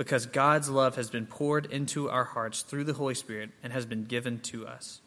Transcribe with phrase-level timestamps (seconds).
[0.00, 3.84] because God's love has been poured into our hearts through the Holy Spirit and has
[3.84, 5.02] been given to us.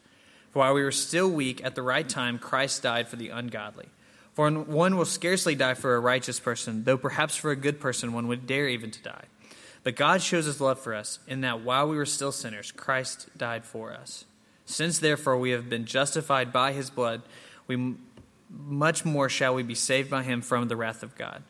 [0.51, 3.87] For while we were still weak, at the right time, Christ died for the ungodly.
[4.35, 8.13] For one will scarcely die for a righteous person, though perhaps for a good person
[8.13, 9.23] one would dare even to die.
[9.81, 13.35] But God shows his love for us, in that while we were still sinners, Christ
[13.35, 14.25] died for us.
[14.67, 17.23] Since therefore we have been justified by his blood,
[17.65, 17.95] we
[18.47, 21.41] much more shall we be saved by him from the wrath of God.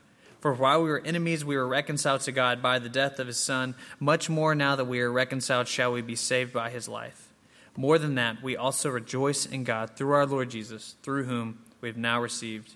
[0.44, 3.38] For while we were enemies, we were reconciled to God by the death of his
[3.38, 3.76] Son.
[3.98, 7.30] Much more now that we are reconciled, shall we be saved by his life.
[7.78, 11.88] More than that, we also rejoice in God through our Lord Jesus, through whom we
[11.88, 12.74] have now received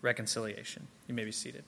[0.00, 0.86] reconciliation.
[1.06, 1.64] You may be seated.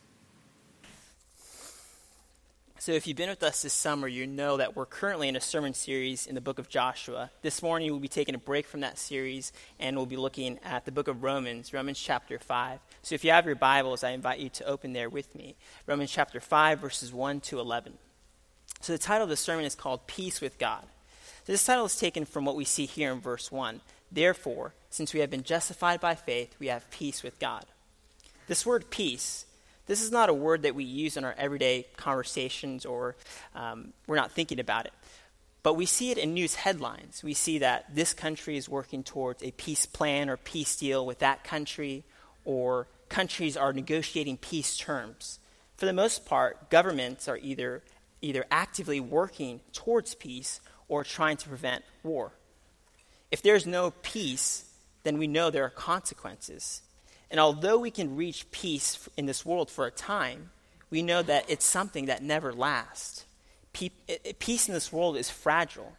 [2.82, 5.40] So, if you've been with us this summer, you know that we're currently in a
[5.40, 7.30] sermon series in the book of Joshua.
[7.40, 10.84] This morning, we'll be taking a break from that series and we'll be looking at
[10.84, 12.80] the book of Romans, Romans chapter 5.
[13.02, 15.54] So, if you have your Bibles, I invite you to open there with me.
[15.86, 17.92] Romans chapter 5, verses 1 to 11.
[18.80, 20.84] So, the title of the sermon is called Peace with God.
[21.44, 23.80] This title is taken from what we see here in verse 1.
[24.10, 27.64] Therefore, since we have been justified by faith, we have peace with God.
[28.48, 29.46] This word peace,
[29.86, 33.16] this is not a word that we use in our everyday conversations or
[33.54, 34.92] um, we're not thinking about it.
[35.62, 37.22] But we see it in news headlines.
[37.22, 41.20] We see that this country is working towards a peace plan or peace deal with
[41.20, 42.04] that country,
[42.44, 45.38] or countries are negotiating peace terms.
[45.76, 47.82] For the most part, governments are either,
[48.20, 52.32] either actively working towards peace or trying to prevent war.
[53.30, 54.64] If there's no peace,
[55.04, 56.82] then we know there are consequences.
[57.32, 60.50] And although we can reach peace in this world for a time,
[60.90, 63.24] we know that it's something that never lasts.
[63.72, 65.94] Peace in this world is fragile.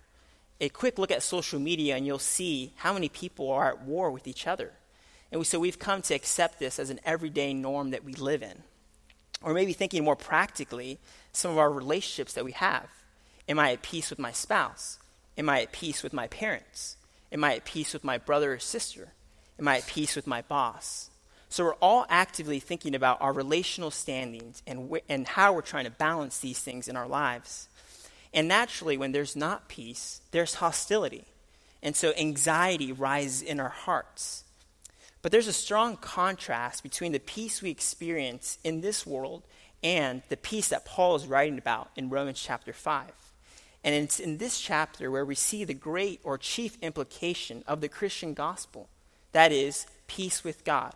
[0.62, 4.12] A quick look at social media, and you'll see how many people are at war
[4.12, 4.74] with each other.
[5.32, 8.62] And so we've come to accept this as an everyday norm that we live in.
[9.42, 11.00] Or maybe thinking more practically,
[11.32, 12.88] some of our relationships that we have.
[13.50, 15.00] Am I at peace with my spouse?
[15.36, 16.96] Am I at peace with my parents?
[17.32, 19.14] Am I at peace with my brother or sister?
[19.58, 21.10] Am I at peace with my boss?
[21.54, 25.86] So we're all actively thinking about our relational standings and, wh- and how we're trying
[25.86, 27.70] to balance these things in our lives.
[28.34, 31.26] And naturally, when there's not peace, there's hostility.
[31.84, 34.46] And so anxiety rises in our hearts.
[35.22, 39.44] But there's a strong contrast between the peace we experience in this world
[39.84, 43.12] and the peace that Paul is writing about in Romans chapter 5.
[43.84, 47.90] And it's in this chapter where we see the great or chief implication of the
[47.90, 48.90] Christian gospel
[49.34, 50.96] that is, peace with God.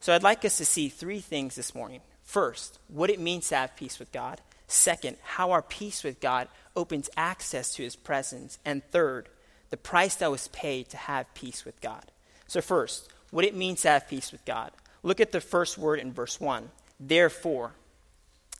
[0.00, 2.00] So I'd like us to see three things this morning.
[2.24, 4.40] First, what it means to have peace with God.
[4.66, 8.58] Second, how our peace with God opens access to his presence.
[8.64, 9.28] And third,
[9.70, 12.04] the price that was paid to have peace with God.
[12.46, 14.72] So, first, what it means to have peace with God.
[15.02, 17.72] Look at the first word in verse 1 therefore.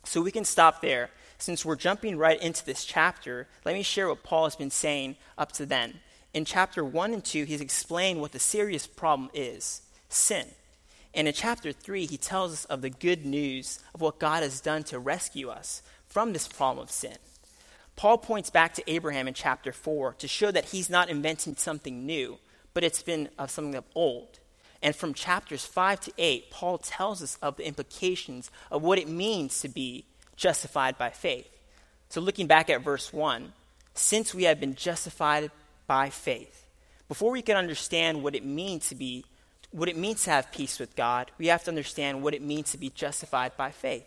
[0.03, 4.07] So we can stop there since we're jumping right into this chapter, let me share
[4.07, 5.99] what Paul has been saying up to then.
[6.33, 10.45] In chapter 1 and 2, he's explained what the serious problem is sin.
[11.13, 14.61] And in chapter 3, he tells us of the good news of what God has
[14.61, 17.17] done to rescue us from this problem of sin.
[17.95, 22.05] Paul points back to Abraham in chapter 4 to show that he's not inventing something
[22.05, 22.39] new,
[22.73, 24.39] but it's been of something of old.
[24.81, 29.07] And from chapters 5 to 8, Paul tells us of the implications of what it
[29.07, 30.05] means to be
[30.35, 31.47] justified by faith.
[32.09, 33.53] So, looking back at verse 1,
[33.93, 35.51] since we have been justified
[35.85, 36.65] by faith,
[37.07, 39.25] before we can understand what it means to be
[39.71, 42.71] what it means to have peace with God, we have to understand what it means
[42.71, 44.05] to be justified by faith.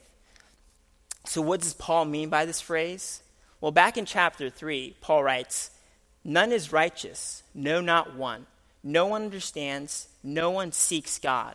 [1.26, 3.22] So, what does Paul mean by this phrase?
[3.60, 5.70] Well, back in chapter 3, Paul writes,
[6.22, 8.46] None is righteous, no, not one.
[8.82, 11.54] No one understands, no one seeks God.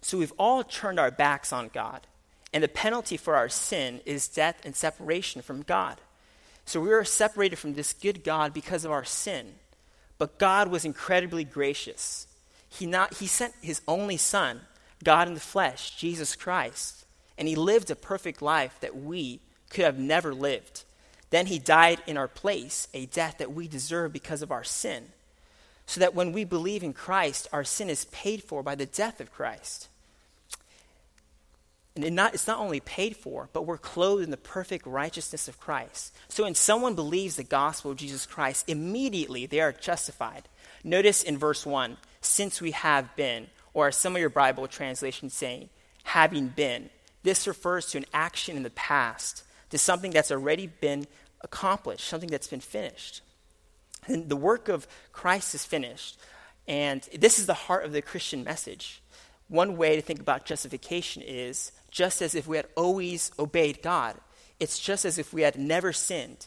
[0.00, 2.06] So, we've all turned our backs on God.
[2.52, 6.00] And the penalty for our sin is death and separation from God.
[6.66, 9.54] So we are separated from this good God because of our sin.
[10.18, 12.25] But God was incredibly gracious.
[12.68, 14.60] He, not, he sent his only Son,
[15.04, 17.04] God in the flesh, Jesus Christ,
[17.38, 19.40] and he lived a perfect life that we
[19.70, 20.84] could have never lived.
[21.30, 25.06] Then he died in our place, a death that we deserve because of our sin.
[25.86, 29.20] So that when we believe in Christ, our sin is paid for by the death
[29.20, 29.88] of Christ.
[31.94, 35.48] And it not, it's not only paid for, but we're clothed in the perfect righteousness
[35.48, 36.14] of Christ.
[36.28, 40.48] So when someone believes the gospel of Jesus Christ, immediately they are justified.
[40.84, 45.34] Notice in verse 1, since we have been, or as some of your Bible translations
[45.34, 45.68] saying,
[46.04, 46.90] having been.
[47.22, 51.06] This refers to an action in the past, to something that's already been
[51.42, 53.22] accomplished, something that's been finished.
[54.06, 56.18] And the work of Christ is finished.
[56.68, 59.02] And this is the heart of the Christian message.
[59.48, 64.16] One way to think about justification is just as if we had always obeyed God.
[64.58, 66.46] It's just as if we had never sinned,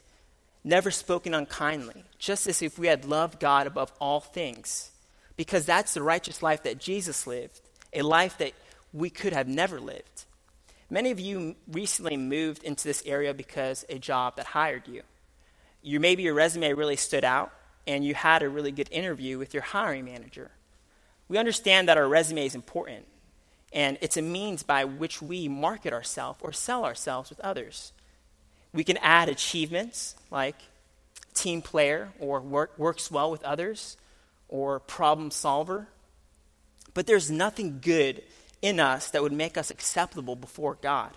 [0.64, 4.92] never spoken unkindly, just as if we had loved God above all things.
[5.40, 7.62] Because that's the righteous life that Jesus lived,
[7.94, 8.52] a life that
[8.92, 10.26] we could have never lived.
[10.90, 15.02] Many of you recently moved into this area because a job that hired you.
[15.82, 17.54] You maybe your resume really stood out
[17.88, 20.52] and you had a really good interview with your hiring manager.
[21.30, 23.06] We understand that our resume is important,
[23.72, 27.94] and it's a means by which we market ourselves or sell ourselves with others.
[28.74, 30.58] We can add achievements like
[31.34, 33.96] team player or work, works well with others
[34.50, 35.88] or problem solver.
[36.94, 38.22] But there's nothing good
[38.62, 41.12] in us that would make us acceptable before God.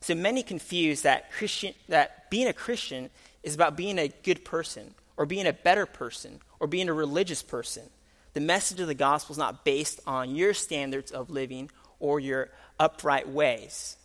[0.00, 3.10] So many confuse that Christian that being a Christian
[3.42, 7.42] is about being a good person or being a better person or being a religious
[7.42, 7.84] person.
[8.34, 12.50] The message of the gospel is not based on your standards of living or your
[12.78, 13.96] upright ways.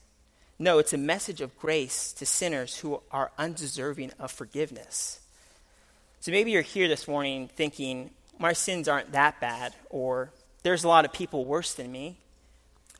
[0.57, 5.19] No, it's a message of grace to sinners who are undeserving of forgiveness.
[6.21, 8.11] So maybe you're here this morning thinking,
[8.41, 10.31] my sins aren't that bad, or
[10.63, 12.17] there's a lot of people worse than me,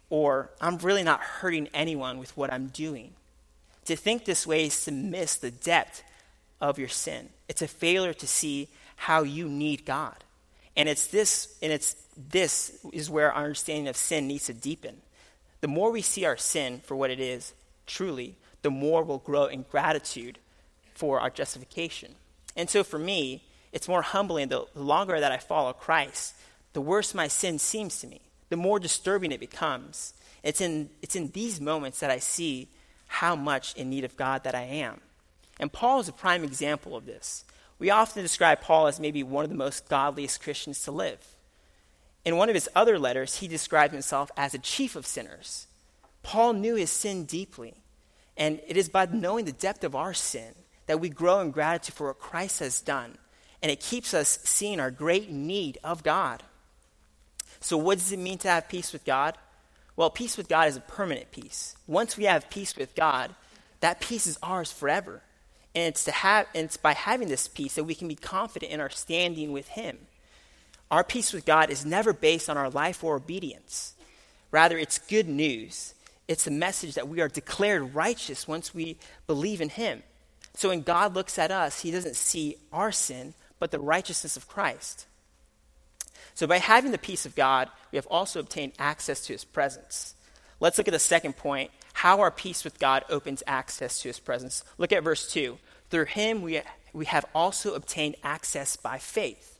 [0.10, 3.14] or I'm really not hurting anyone with what I'm doing.
[3.86, 6.04] To think this way is to miss the depth
[6.60, 7.30] of your sin.
[7.50, 10.16] It's a failure to see how you need God.
[10.78, 11.96] And it's this, and it's
[12.30, 15.02] this is where our understanding of sin needs to deepen.
[15.62, 17.54] The more we see our sin for what it is,
[17.88, 20.38] truly, the more we'll grow in gratitude
[20.94, 22.16] for our justification.
[22.56, 26.36] And so for me, it's more humbling the longer that I follow Christ,
[26.74, 30.14] the worse my sin seems to me, the more disturbing it becomes.
[30.44, 32.68] It's in, it's in these moments that I see
[33.08, 35.02] how much in need of God that I am.
[35.60, 37.46] And Paul is a prime example of this.
[37.78, 41.36] We often describe Paul as maybe one of the most godliest Christians to live.
[42.24, 45.68] In one of his other letters, he described himself as a chief of sinners.
[46.24, 47.74] Paul knew his sin deeply,
[48.38, 50.54] and it is by knowing the depth of our sin
[50.86, 53.18] that we grow in gratitude for what Christ has done,
[53.62, 56.44] and it keeps us seeing our great need of God.
[57.60, 59.38] So, what does it mean to have peace with God?
[59.96, 61.76] Well, peace with God is a permanent peace.
[61.86, 63.36] Once we have peace with God,
[63.82, 65.22] that peace is ours forever.
[65.76, 68.72] And it's, to have, and it's by having this peace that we can be confident
[68.72, 69.98] in our standing with Him.
[70.90, 73.94] Our peace with God is never based on our life or obedience.
[74.52, 75.94] Rather, it's good news.
[76.28, 78.98] It's a message that we are declared righteous once we
[79.28, 80.04] believe in Him.
[80.56, 84.50] So when God looks at us, He doesn't see our sin, but the righteousness of
[84.50, 85.06] Christ.
[86.34, 90.16] So by having the peace of God, we have also obtained access to His presence.
[90.60, 94.20] Let's look at the second point how our peace with God opens access to his
[94.20, 94.64] presence.
[94.78, 95.58] Look at verse 2.
[95.90, 96.62] Through him we,
[96.94, 99.60] we have also obtained access by faith.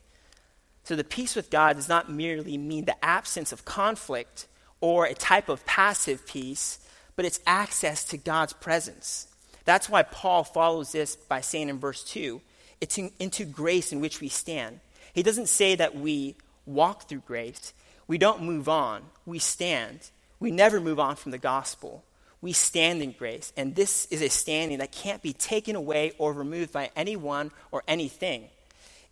[0.84, 4.46] So the peace with God does not merely mean the absence of conflict
[4.80, 6.78] or a type of passive peace,
[7.14, 9.28] but it's access to God's presence.
[9.64, 12.40] That's why Paul follows this by saying in verse 2
[12.82, 14.80] it's in, into grace in which we stand.
[15.14, 16.36] He doesn't say that we
[16.66, 17.72] walk through grace,
[18.06, 20.10] we don't move on, we stand.
[20.38, 22.04] We never move on from the gospel
[22.42, 23.52] we stand in grace.
[23.56, 27.84] And this is a standing that can't be taken away or removed by anyone or
[27.88, 28.48] anything.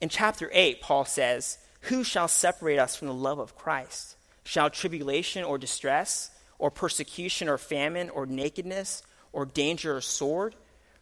[0.00, 4.17] In chapter 8, Paul says, Who shall separate us from the love of Christ?
[4.45, 10.57] Shall tribulation or distress, or persecution or famine, or nakedness, or danger or sword?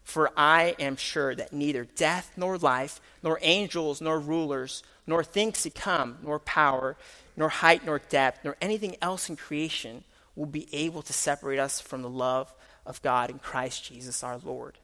[0.09, 5.61] For I am sure that neither death nor life, nor angels nor rulers, nor things
[5.61, 6.97] to come, nor power,
[7.37, 10.03] nor height nor depth, nor anything else in creation
[10.35, 12.51] will be able to separate us from the love
[12.87, 14.79] of God in Christ Jesus our Lord.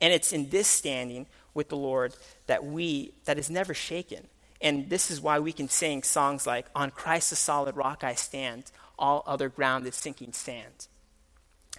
[0.00, 2.14] And it's in this standing with the Lord
[2.46, 4.26] that we that is never shaken.
[4.62, 8.14] And this is why we can sing songs like On Christ the solid rock I
[8.14, 10.88] stand, all other ground is sinking sand.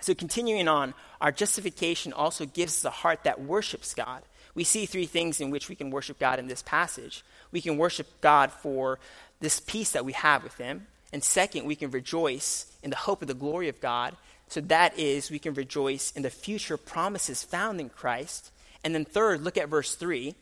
[0.03, 4.21] So continuing on, our justification also gives us a heart that worships God.
[4.53, 7.23] We see three things in which we can worship God in this passage.
[7.53, 8.99] We can worship God for
[9.39, 10.87] this peace that we have with him.
[11.13, 14.17] And second, we can rejoice in the hope of the glory of God.
[14.49, 18.51] So that is, we can rejoice in the future promises found in Christ.
[18.83, 20.35] And then third, look at verse 3.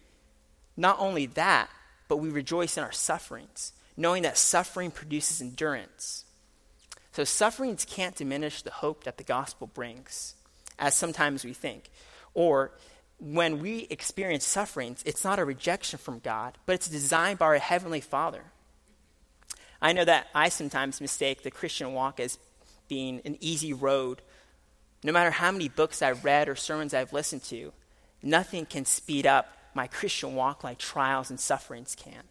[0.76, 1.70] Not only that,
[2.08, 6.26] but we rejoice in our sufferings, knowing that suffering produces endurance.
[7.12, 10.36] So sufferings can't diminish the hope that the gospel brings,
[10.80, 11.90] as sometimes we think.
[12.34, 12.72] Or
[13.20, 17.58] when we experience sufferings, it's not a rejection from God, but it's designed by our
[17.58, 18.44] Heavenly Father.
[19.82, 22.38] I know that I sometimes mistake the Christian walk as
[22.88, 24.22] being an easy road.
[25.04, 27.74] No matter how many books I've read or sermons I've listened to,
[28.24, 32.24] nothing can speed up my Christian walk like trials and sufferings can.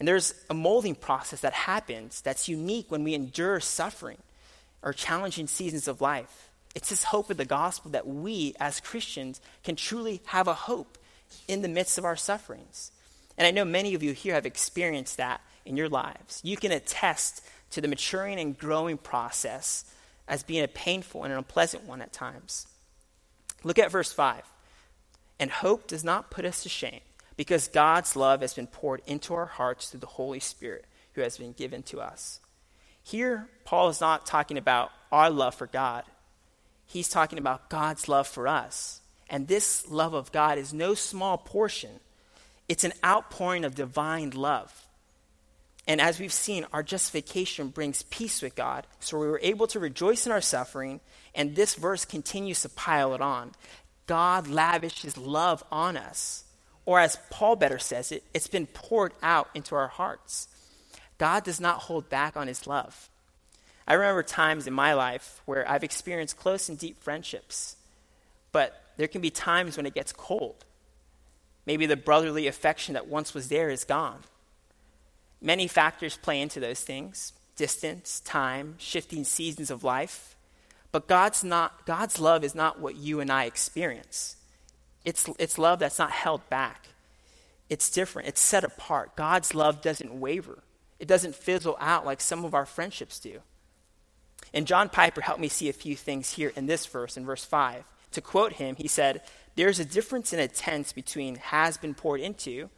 [0.00, 4.16] And there's a molding process that happens that's unique when we endure suffering
[4.82, 6.48] or challenging seasons of life.
[6.74, 10.96] It's this hope of the gospel that we as Christians can truly have a hope
[11.46, 12.90] in the midst of our sufferings.
[13.36, 16.40] And I know many of you here have experienced that in your lives.
[16.42, 19.84] You can attest to the maturing and growing process
[20.26, 22.66] as being a painful and an unpleasant one at times.
[23.64, 24.42] Look at verse 5.
[25.38, 27.00] And hope does not put us to shame
[27.40, 31.38] because God's love has been poured into our hearts through the Holy Spirit who has
[31.38, 32.38] been given to us.
[33.02, 36.04] Here, Paul is not talking about our love for God,
[36.84, 39.00] he's talking about God's love for us.
[39.30, 42.00] And this love of God is no small portion,
[42.68, 44.86] it's an outpouring of divine love.
[45.86, 48.86] And as we've seen, our justification brings peace with God.
[48.98, 51.00] So we were able to rejoice in our suffering,
[51.34, 53.52] and this verse continues to pile it on.
[54.06, 56.44] God lavished his love on us.
[56.90, 60.48] Or as Paul better says it, it's been poured out into our hearts.
[61.18, 63.08] God does not hold back on his love.
[63.86, 67.76] I remember times in my life where I've experienced close and deep friendships,
[68.50, 70.64] but there can be times when it gets cold.
[71.64, 74.22] Maybe the brotherly affection that once was there is gone.
[75.40, 80.34] Many factors play into those things distance, time, shifting seasons of life.
[80.90, 84.34] But God's, not, God's love is not what you and I experience.
[85.04, 86.88] It's, it's love that's not held back.
[87.68, 89.14] It's different, it's set apart.
[89.16, 90.62] God's love doesn't waver,
[90.98, 93.40] it doesn't fizzle out like some of our friendships do.
[94.52, 97.44] And John Piper helped me see a few things here in this verse, in verse
[97.44, 97.84] 5.
[98.12, 99.22] To quote him, he said,
[99.54, 102.68] There's a difference in a tense between has been poured into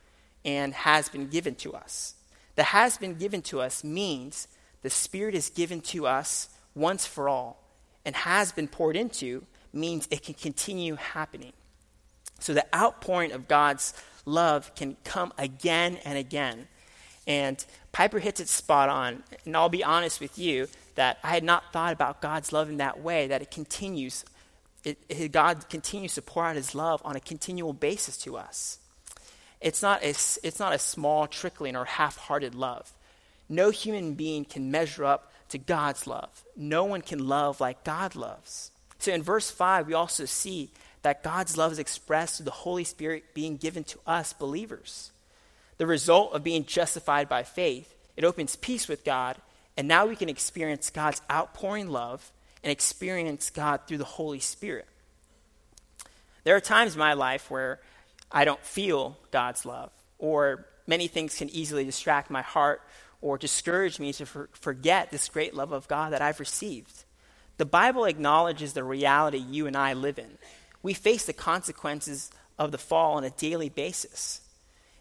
[0.45, 2.15] and has been given to us.
[2.55, 4.49] The has been given to us means
[4.83, 7.63] the Spirit is given to us once for all,
[8.05, 11.53] and has been poured into means it can continue happening.
[12.43, 13.95] So the outpouring of God's
[14.25, 16.67] love can come again and again.
[17.27, 19.23] And Piper hits it spot on.
[19.45, 22.79] And I'll be honest with you that I had not thought about God's love in
[22.79, 24.25] that way, that it continues,
[24.85, 28.79] it, it, God continues to pour out his love on a continual basis to us.
[29.61, 32.93] It's not, a, it's not a small, trickling, or half hearted love.
[33.49, 36.43] No human being can measure up to God's love.
[36.57, 38.73] No one can love like God loves.
[38.99, 40.71] So in verse 5, we also see
[41.03, 45.11] that God's love is expressed through the Holy Spirit being given to us believers.
[45.79, 49.37] The result of being justified by faith, it opens peace with God,
[49.77, 52.31] and now we can experience God's outpouring love
[52.63, 54.87] and experience God through the Holy Spirit.
[56.45, 57.81] There are times in my life where
[58.31, 62.83] I don't feel God's love, or many things can easily distract my heart
[63.21, 67.05] or discourage me to for- forget this great love of God that I've received.
[67.57, 70.39] The Bible acknowledges the reality you and I live in
[70.83, 74.41] we face the consequences of the fall on a daily basis.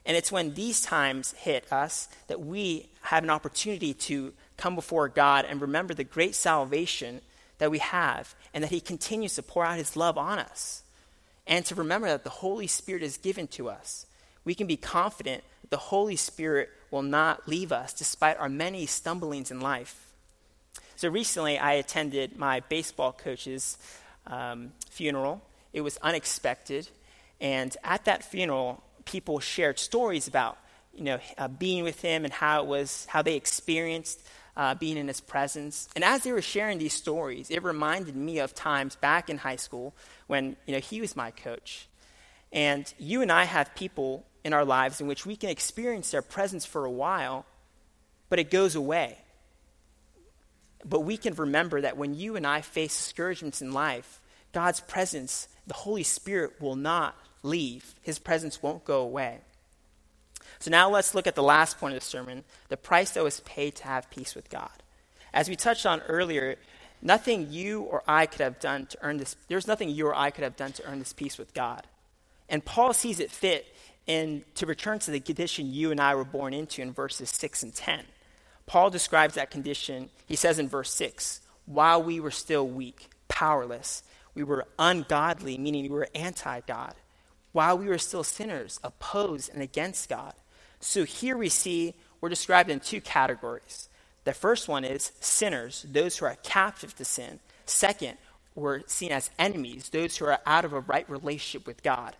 [0.05, 5.07] And it's when these times hit us that we have an opportunity to come before
[5.09, 7.21] God and remember the great salvation
[7.59, 10.83] that we have and that He continues to pour out His love on us.
[11.45, 14.05] And to remember that the Holy Spirit is given to us.
[14.45, 18.85] We can be confident that the Holy Spirit will not leave us despite our many
[18.85, 20.07] stumblings in life.
[20.95, 23.77] So recently, I attended my baseball coach's
[24.27, 25.41] um, funeral
[25.73, 26.89] it was unexpected.
[27.39, 30.57] And at that funeral, people shared stories about,
[30.93, 34.21] you know, uh, being with him and how it was, how they experienced
[34.55, 35.87] uh, being in his presence.
[35.95, 39.55] And as they were sharing these stories, it reminded me of times back in high
[39.55, 39.93] school
[40.27, 41.87] when, you know, he was my coach.
[42.51, 46.21] And you and I have people in our lives in which we can experience their
[46.21, 47.45] presence for a while,
[48.29, 49.17] but it goes away.
[50.83, 54.19] But we can remember that when you and I face discouragements in life,
[54.51, 59.39] God's presence the Holy Spirit will not leave, His presence won't go away.
[60.59, 63.39] So now let's look at the last point of the sermon the price that was
[63.41, 64.69] paid to have peace with God.
[65.33, 66.57] As we touched on earlier,
[67.01, 70.29] nothing you or I could have done to earn this, there's nothing you or I
[70.29, 71.87] could have done to earn this peace with God.
[72.49, 73.65] And Paul sees it fit
[74.07, 77.63] in, to return to the condition you and I were born into in verses 6
[77.63, 78.03] and 10.
[78.65, 84.03] Paul describes that condition, he says in verse 6, while we were still weak, powerless,
[84.35, 86.93] we were ungodly, meaning we were anti God,
[87.51, 90.33] while we were still sinners, opposed and against God.
[90.79, 93.89] So here we see we're described in two categories
[94.23, 97.39] The first one is sinners, those who are captive to sin.
[97.65, 98.17] Second,
[98.53, 102.15] we're seen as enemies, those who are out of a right relationship with God.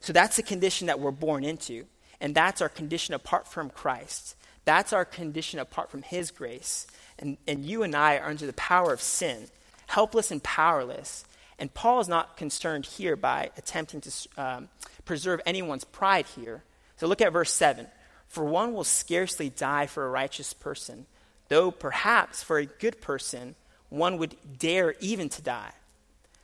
[0.00, 1.86] So that's the condition that we're born into.
[2.20, 4.36] And that's our condition apart from Christ.
[4.64, 6.86] That's our condition apart from His grace.
[7.18, 9.48] And, and you and I are under the power of sin,
[9.86, 11.24] helpless and powerless.
[11.58, 14.68] And Paul is not concerned here by attempting to um,
[15.04, 16.62] preserve anyone's pride here.
[16.98, 17.86] So look at verse 7.
[18.28, 21.06] For one will scarcely die for a righteous person,
[21.48, 23.54] though perhaps for a good person
[23.88, 25.72] one would dare even to die.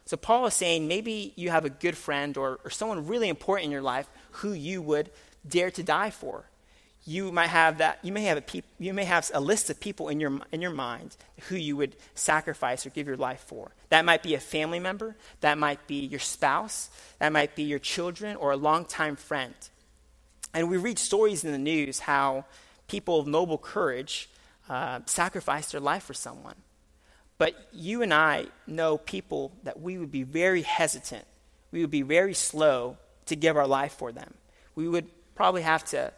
[0.04, 3.66] So Paul is saying maybe you have a good friend or, or someone really important
[3.66, 5.10] in your life who you would
[5.46, 6.44] dare to die for.
[7.04, 7.98] You might have that.
[8.02, 10.70] You may have a you may have a list of people in your in your
[10.70, 11.16] mind
[11.48, 13.72] who you would sacrifice or give your life for.
[13.88, 15.16] That might be a family member.
[15.40, 16.90] That might be your spouse.
[17.18, 19.54] That might be your children or a longtime friend.
[20.54, 22.44] And we read stories in the news how
[22.86, 24.30] people of noble courage
[24.68, 26.56] uh, sacrificed their life for someone.
[27.36, 31.24] But you and I know people that we would be very hesitant.
[31.72, 34.34] We would be very slow to give our life for them.
[34.76, 36.12] We would probably have to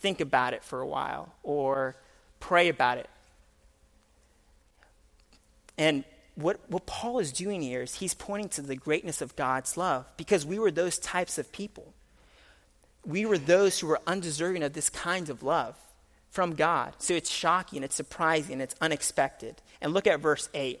[0.00, 1.96] think about it for a while or
[2.40, 3.08] pray about it.
[5.76, 9.76] And what, what Paul is doing here is he's pointing to the greatness of God's
[9.76, 11.92] love because we were those types of people.
[13.04, 15.76] We were those who were undeserving of this kind of love
[16.30, 16.94] from God.
[16.98, 19.56] So it's shocking, it's surprising, it's unexpected.
[19.80, 20.80] And look at verse 8.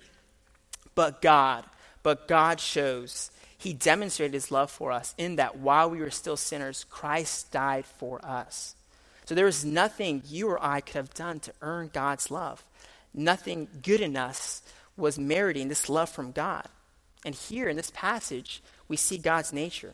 [0.94, 1.64] But God,
[2.02, 6.36] but God shows he demonstrated his love for us in that while we were still
[6.36, 8.76] sinners, Christ died for us.
[9.28, 12.64] So there was nothing you or I could have done to earn God's love.
[13.12, 14.62] Nothing good in us
[14.96, 16.66] was meriting this love from God.
[17.26, 19.92] And here in this passage, we see God's nature.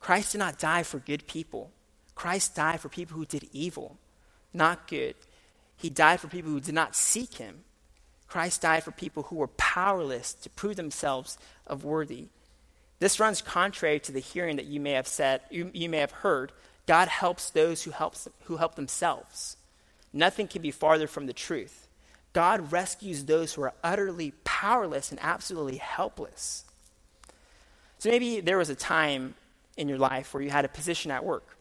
[0.00, 1.72] Christ did not die for good people.
[2.14, 3.98] Christ died for people who did evil,
[4.54, 5.14] not good.
[5.76, 7.64] He died for people who did not seek him.
[8.28, 12.28] Christ died for people who were powerless to prove themselves of worthy.
[12.98, 16.12] This runs contrary to the hearing that you may have said, you, you may have
[16.12, 16.50] heard
[16.86, 19.56] God helps those who, helps, who help themselves.
[20.12, 21.88] Nothing can be farther from the truth.
[22.32, 26.64] God rescues those who are utterly powerless and absolutely helpless.
[27.98, 29.34] So maybe there was a time
[29.76, 31.56] in your life where you had a position at work.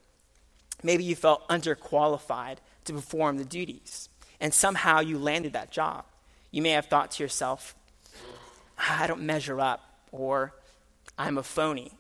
[0.82, 4.10] Maybe you felt underqualified to perform the duties,
[4.42, 6.04] and somehow you landed that job.
[6.52, 7.76] You may have thought to yourself,
[8.78, 9.82] I don't measure up,
[10.12, 10.54] or
[11.18, 11.94] I'm a phony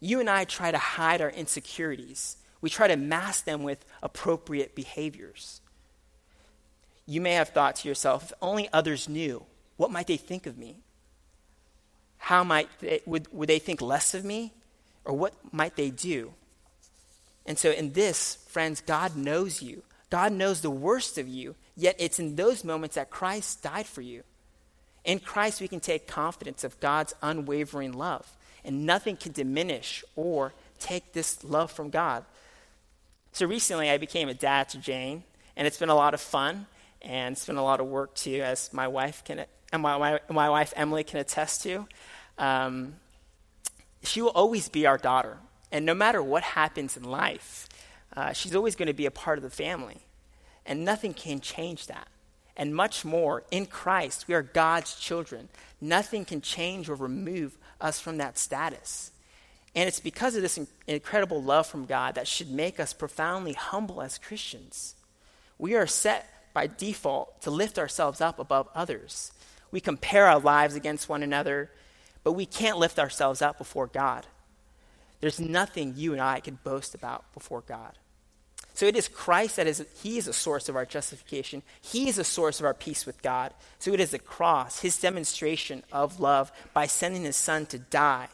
[0.00, 2.36] you and I try to hide our insecurities.
[2.60, 5.60] We try to mask them with appropriate behaviors.
[7.06, 9.44] You may have thought to yourself, if only others knew,
[9.76, 10.80] what might they think of me?
[12.18, 14.52] How might they, would, would they think less of me?
[15.04, 16.34] Or what might they do?
[17.46, 19.82] And so, in this, friends, God knows you.
[20.10, 24.02] God knows the worst of you, yet it's in those moments that Christ died for
[24.02, 24.22] you.
[25.04, 28.30] In Christ, we can take confidence of God's unwavering love
[28.64, 32.24] and nothing can diminish or take this love from God.
[33.32, 35.22] So recently, I became a dad to Jane,
[35.56, 36.66] and it's been a lot of fun,
[37.02, 40.20] and it's been a lot of work too, as my wife can, and my, my,
[40.28, 41.86] my wife Emily can attest to.
[42.38, 42.96] Um,
[44.02, 45.36] she will always be our daughter,
[45.70, 47.68] and no matter what happens in life,
[48.16, 49.98] uh, she's always going to be a part of the family,
[50.66, 52.08] and nothing can change that.
[52.56, 55.48] And much more, in Christ, we are God's children.
[55.80, 59.10] Nothing can change or remove us from that status.
[59.74, 64.02] And it's because of this incredible love from God that should make us profoundly humble
[64.02, 64.94] as Christians.
[65.58, 69.32] We are set by default to lift ourselves up above others.
[69.70, 71.70] We compare our lives against one another,
[72.24, 74.26] but we can't lift ourselves up before God.
[75.20, 77.92] There's nothing you and I can boast about before God.
[78.74, 81.62] So it is Christ that is, He is a source of our justification.
[81.80, 83.52] He is a source of our peace with God.
[83.78, 88.28] So it is the cross, His demonstration of love by sending His Son to die.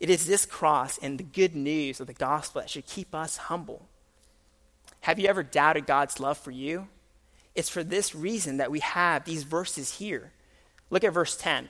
[0.00, 3.36] It is this cross and the good news of the gospel that should keep us
[3.36, 3.86] humble.
[5.00, 6.88] Have you ever doubted God's love for you?
[7.54, 10.32] It's for this reason that we have these verses here.
[10.90, 11.68] Look at verse 10.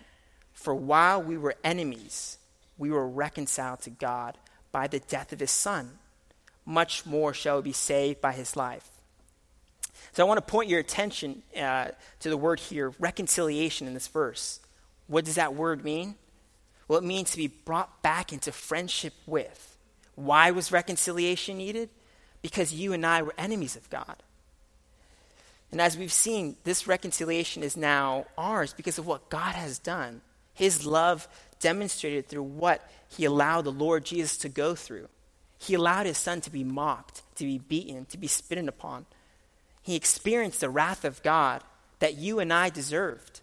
[0.52, 2.38] For while we were enemies,
[2.78, 4.38] we were reconciled to God
[4.72, 5.98] by the death of his Son
[6.66, 8.86] much more shall be saved by his life.
[10.12, 11.88] So I want to point your attention uh,
[12.20, 14.60] to the word here, reconciliation, in this verse.
[15.06, 16.16] What does that word mean?
[16.88, 19.76] Well, it means to be brought back into friendship with.
[20.14, 21.90] Why was reconciliation needed?
[22.42, 24.22] Because you and I were enemies of God.
[25.70, 30.22] And as we've seen, this reconciliation is now ours because of what God has done.
[30.54, 31.28] His love
[31.60, 35.08] demonstrated through what he allowed the Lord Jesus to go through.
[35.58, 39.06] He allowed his son to be mocked, to be beaten, to be spitted upon.
[39.82, 41.62] He experienced the wrath of God
[41.98, 43.40] that you and I deserved.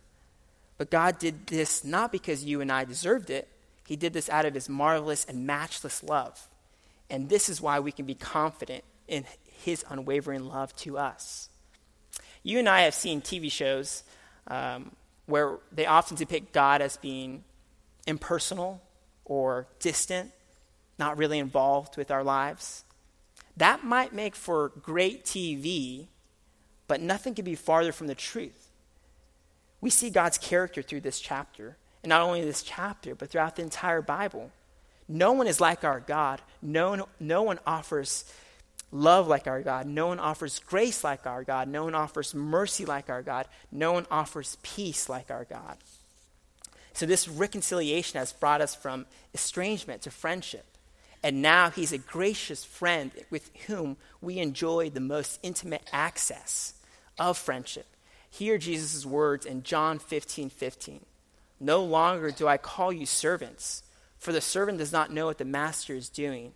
[0.78, 3.48] But God did this not because you and I deserved it,
[3.88, 6.48] He did this out of His marvelous and matchless love.
[7.10, 9.26] And this is why we can be confident in
[9.64, 11.50] His unwavering love to us.
[12.44, 14.04] You and I have seen TV shows
[14.48, 14.92] um,
[15.26, 17.44] where they often depict God as being
[18.06, 18.82] impersonal
[19.26, 20.32] or distant,
[21.04, 22.86] not really involved with our lives.
[23.58, 26.08] That might make for great TV,
[26.88, 28.70] but nothing could be farther from the truth.
[29.82, 33.64] We see God's character through this chapter, and not only this chapter, but throughout the
[33.64, 34.52] entire Bible.
[35.10, 36.42] No one is like our God.
[36.62, 38.24] No one, no one offers
[38.94, 39.86] love like our God.
[39.86, 41.68] No one offers grace like our God.
[41.68, 43.46] No one offers mercy like our God.
[43.74, 45.78] No one offers peace like our God.
[46.94, 50.73] So, this reconciliation has brought us from estrangement to friendship.
[51.24, 56.74] And now he's a gracious friend with whom we enjoy the most intimate access
[57.18, 57.88] of friendship.
[58.30, 61.06] Hear Jesus' words in John 15 15.
[61.60, 63.84] No longer do I call you servants,
[64.18, 66.52] for the servant does not know what the master is doing,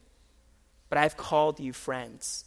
[0.90, 2.44] but I've called you friends.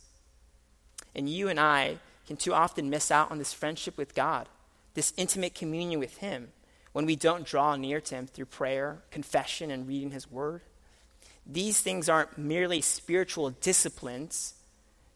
[1.14, 4.48] And you and I can too often miss out on this friendship with God,
[4.94, 6.48] this intimate communion with Him
[6.92, 10.62] when we don't draw near to Him through prayer, confession, and reading His Word.
[11.46, 14.54] These things aren't merely spiritual disciplines,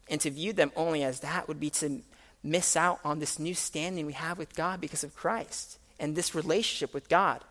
[0.09, 2.03] and to view them only as that would be to
[2.43, 6.35] miss out on this new standing we have with God because of Christ and this
[6.35, 7.43] relationship with God.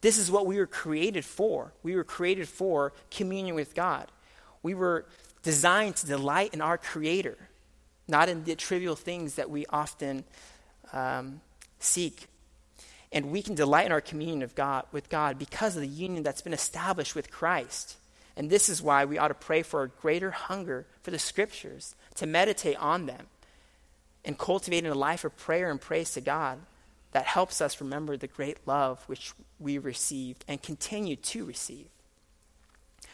[0.00, 1.72] This is what we were created for.
[1.82, 4.10] We were created for communion with God.
[4.62, 5.04] We were
[5.42, 7.36] designed to delight in our Creator,
[8.08, 10.24] not in the trivial things that we often
[10.92, 11.40] um,
[11.78, 12.26] seek
[13.16, 16.22] and we can delight in our communion of God, with God because of the union
[16.22, 17.96] that's been established with Christ.
[18.36, 21.94] And this is why we ought to pray for a greater hunger for the scriptures,
[22.16, 23.28] to meditate on them,
[24.22, 26.58] and cultivating a life of prayer and praise to God
[27.12, 31.86] that helps us remember the great love which we received and continue to receive.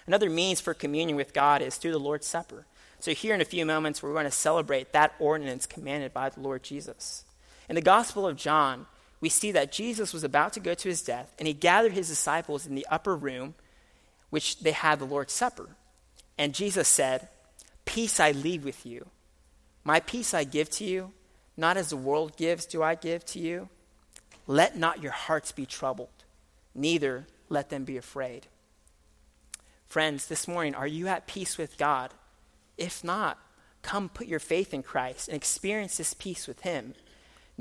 [0.08, 2.66] Another means for communion with God is through the Lord's Supper.
[2.98, 6.40] So, here in a few moments, we're going to celebrate that ordinance commanded by the
[6.40, 7.24] Lord Jesus.
[7.68, 8.86] In the Gospel of John,
[9.22, 12.08] we see that Jesus was about to go to his death, and he gathered his
[12.08, 13.54] disciples in the upper room,
[14.30, 15.76] which they had the Lord's Supper.
[16.37, 17.28] And Jesus said,
[17.85, 19.06] Peace I leave with you.
[19.85, 21.12] My peace I give to you,
[21.56, 23.68] not as the world gives, do I give to you.
[24.48, 26.24] Let not your hearts be troubled,
[26.74, 28.48] neither let them be afraid.
[29.87, 32.12] Friends, this morning, are you at peace with God?
[32.76, 33.38] If not,
[33.82, 36.94] come put your faith in Christ and experience this peace with Him.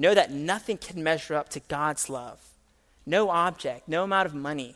[0.02, 2.40] Know that nothing can measure up to God's love.
[3.06, 4.76] No object, no amount of money,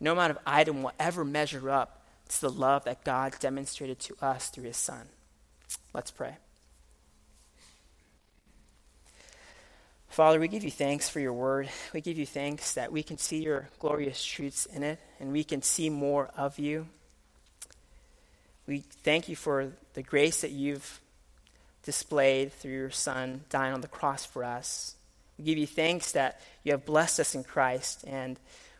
[0.00, 4.16] no amount of item will ever measure up to the love that God demonstrated to
[4.22, 5.02] us through his Son.
[5.92, 6.38] Let's pray.
[10.08, 11.68] Father, we give you thanks for your word.
[11.92, 15.44] We give you thanks that we can see your glorious truths in it and we
[15.44, 16.86] can see more of you.
[18.66, 21.02] We thank you for the grace that you've
[21.84, 24.96] displayed through your Son dying on the cross for us.
[25.38, 28.38] We give you thanks that you have blessed us in Christ, and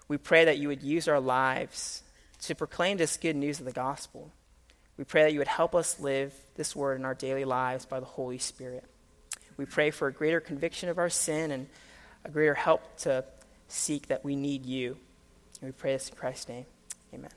[0.08, 2.02] we pray that you would use our lives
[2.42, 4.30] to proclaim this good news of the gospel.
[4.96, 8.00] We pray that you would help us live this word in our daily lives by
[8.00, 8.84] the Holy Spirit.
[9.56, 11.66] We pray for a greater conviction of our sin and
[12.24, 13.24] a greater help to
[13.68, 14.96] seek that we need you.
[15.60, 16.66] And we pray this in Christ's name.
[17.12, 17.30] Amen.